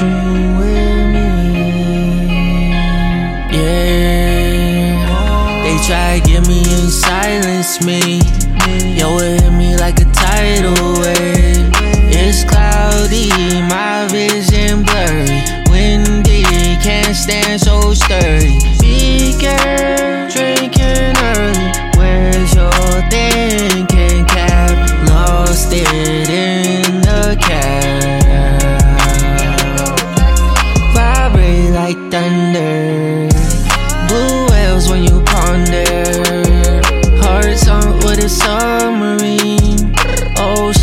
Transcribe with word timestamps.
dream 0.00 0.56
with 0.56 1.06
me. 1.14 1.28
Yeah, 3.52 4.96
they 5.62 5.76
try 5.86 6.20
to 6.20 6.26
get 6.26 6.48
me 6.48 6.60
and 6.60 6.90
silence 6.90 7.84
me. 7.84 8.39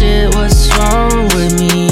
Shit, 0.08 0.36
what's 0.36 0.68
wrong 0.78 1.26
with 1.36 1.54
me? 1.60 1.90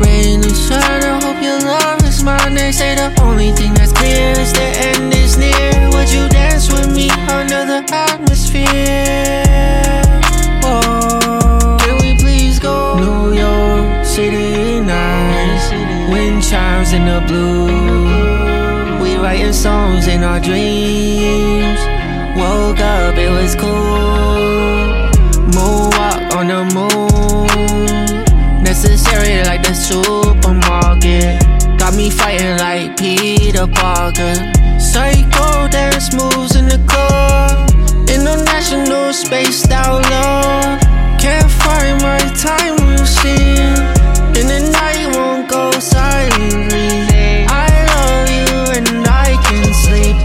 Rain 0.00 0.40
and 0.48 0.56
shine, 0.64 1.02
I 1.12 1.20
hope 1.24 1.40
your 1.42 1.60
love 1.60 2.02
is 2.04 2.22
mine. 2.22 2.54
They 2.54 2.72
say 2.72 2.94
the 2.94 3.08
only 3.22 3.50
thing 3.52 3.74
that's 3.74 3.92
clear 3.92 4.32
is 4.44 4.52
the 4.52 4.68
end 4.88 5.12
is 5.12 5.36
near. 5.36 5.72
Would 5.94 6.10
you 6.16 6.28
dance 6.28 6.66
with 6.72 6.88
me 6.98 7.10
under 7.38 7.62
the 7.72 7.80
atmosphere? 7.92 9.42
Oh, 10.64 11.76
can 11.80 11.96
we 12.02 12.16
please 12.16 12.58
go? 12.58 12.76
New 13.06 13.36
York 13.44 14.04
City 14.04 14.80
nights, 14.80 15.66
wind 16.12 16.42
chimes 16.42 16.92
in 16.92 17.04
the 17.12 17.20
blue. 17.28 19.02
We 19.02 19.16
writing 19.16 19.52
songs 19.52 20.06
in 20.06 20.22
our 20.22 20.40
dreams. 20.40 21.80
Woke 22.36 22.80
up, 22.80 23.16
it 23.16 23.30
was 23.30 23.54
cool. 23.54 23.83
Peter 32.96 33.66
Parker. 33.66 34.34
Psycho 34.78 35.68
dance 35.68 36.12
moves 36.14 36.56
in 36.56 36.66
the 36.68 36.80
club. 36.86 37.70
International 38.08 39.12
spaced 39.12 39.70
out 39.70 40.02
love. 40.02 40.80
Can't 41.18 41.50
find 41.50 42.00
my 42.02 42.18
time 42.36 42.76
machine. 42.96 43.78
And 44.38 44.48
the 44.48 44.60
night 44.72 45.16
won't 45.16 45.48
go 45.48 45.70
silently. 45.72 47.46
I 47.48 47.68
love 47.92 48.28
you 48.38 48.50
and 48.78 49.06
I 49.06 49.36
can 49.46 49.66
sleep. 49.84 50.16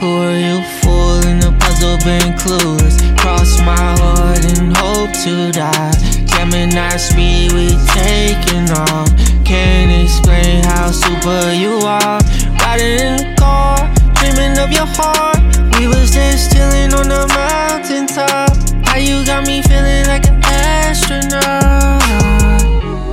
Who 0.00 0.08
are 0.26 0.38
you 0.46 0.62
fooling? 0.80 1.40
The 1.40 1.52
puzzle 1.60 1.98
been 2.04 2.32
clueless. 2.38 2.96
Cross 3.18 3.60
my 3.60 3.76
heart 4.00 4.44
and 4.44 4.76
hope 4.76 5.12
to 5.24 5.52
die. 5.52 6.09
Gemini 6.40 6.96
speed, 6.96 7.52
we 7.52 7.68
taking 7.92 8.70
off. 8.72 9.12
Can't 9.44 9.92
explain 9.92 10.64
how 10.64 10.90
super 10.90 11.52
you 11.52 11.84
are. 11.84 12.18
Riding 12.64 12.96
in 12.96 13.16
the 13.18 13.34
car, 13.38 13.76
dreaming 14.14 14.56
of 14.56 14.72
your 14.72 14.86
heart. 14.88 15.36
We 15.76 15.86
was 15.86 16.12
just 16.12 16.50
chilling 16.50 16.94
on 16.94 17.08
the 17.12 17.28
mountaintop. 17.28 18.56
How 18.86 18.96
you 18.96 19.22
got 19.26 19.46
me 19.46 19.60
feeling 19.60 20.06
like 20.06 20.28
an 20.28 20.40
astronaut? 20.42 22.00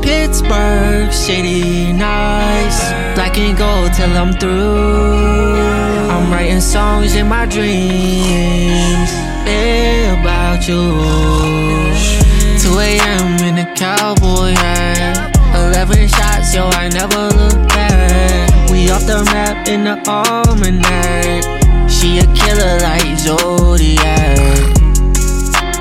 Pittsburgh 0.02 1.12
City 1.12 1.92
nights, 1.92 2.80
black 3.14 3.38
and 3.38 3.58
gold 3.58 3.92
till 3.92 4.16
I'm 4.16 4.32
through. 4.40 5.60
I'm 6.14 6.32
writing 6.32 6.62
songs 6.62 7.14
in 7.14 7.28
my 7.28 7.46
dreams 7.46 9.12
about 10.16 10.66
you. 10.66 11.47
2 12.78 12.82
a.m. 12.82 13.40
in 13.44 13.58
a 13.58 13.74
cowboy 13.74 14.54
hat, 14.54 15.34
11 15.74 16.08
shots, 16.10 16.54
yo, 16.54 16.70
I 16.74 16.90
never 16.90 17.24
look 17.36 17.68
back. 17.70 18.70
We 18.70 18.92
off 18.92 19.02
the 19.08 19.24
map 19.26 19.68
in 19.68 19.84
the 19.86 19.98
almanac. 20.06 21.42
She 21.90 22.20
a 22.20 22.28
killer 22.38 22.78
like 22.86 23.18
Zodiac. 23.18 24.78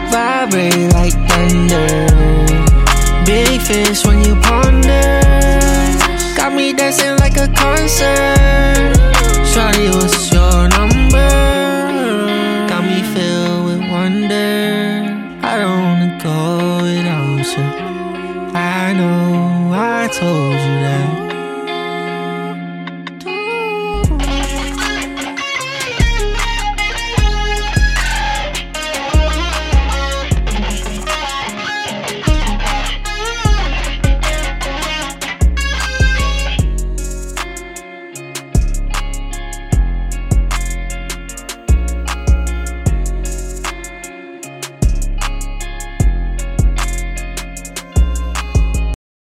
Vibrate 0.08 0.90
like 0.94 1.12
thunder. 1.28 2.08
Big 3.26 3.60
fish 3.60 4.06
when 4.06 4.24
you 4.24 4.34
ponder. 4.40 5.20
Got 6.34 6.54
me 6.54 6.72
dancing 6.72 7.18
like 7.18 7.36
a 7.36 7.48
concert. 7.52 8.96
Shawty, 9.52 9.92
what's 9.92 10.32
your 10.32 10.68
number? 10.72 11.28
Got 12.70 12.84
me 12.84 13.02
filled 13.12 13.66
with 13.66 13.82
wonder. 13.90 15.36
I 15.42 15.58
don't 15.58 15.82
wanna 15.82 16.18
go 16.22 16.55
without. 17.54 18.54
I 18.54 18.92
know 18.92 19.70
I 19.72 20.08
told 20.08 20.52
you 20.52 20.58
that. 20.58 21.25